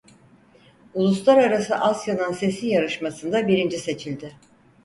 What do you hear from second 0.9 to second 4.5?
Uluslararası Asyanın sesi yarışmasında birinci seçildi.